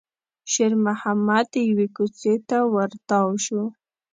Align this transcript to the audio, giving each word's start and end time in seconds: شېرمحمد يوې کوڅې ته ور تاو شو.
شېرمحمد 0.51 1.49
يوې 1.69 1.87
کوڅې 1.95 2.33
ته 2.49 2.57
ور 2.73 2.91
تاو 3.07 3.31
شو. 3.45 3.61